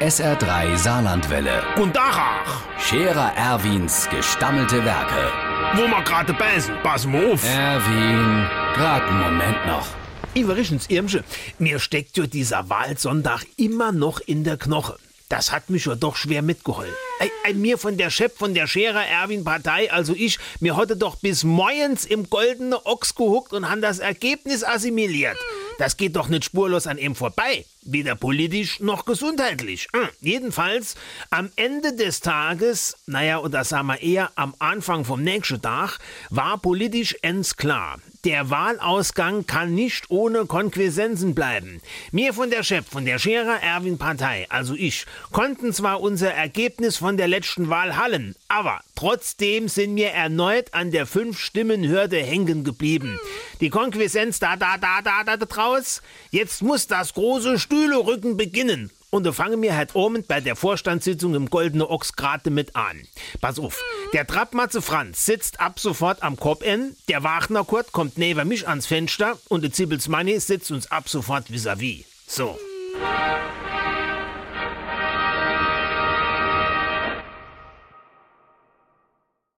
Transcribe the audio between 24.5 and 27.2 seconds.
assimiliert. Das geht doch nicht spurlos an ihm